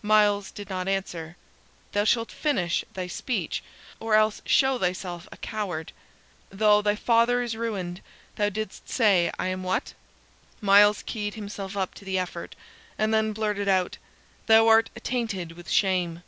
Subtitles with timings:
[0.00, 1.36] Myles did not answer.
[1.92, 3.62] "Thou shalt finish thy speech,
[4.00, 5.92] or else show thyself a coward.
[6.48, 8.00] Though thy father is ruined,
[8.36, 9.92] thou didst say I am what?"
[10.62, 12.56] Myles keyed himself up to the effort,
[12.96, 13.98] and then blurted out,
[14.46, 16.22] "Thou art attainted with shame."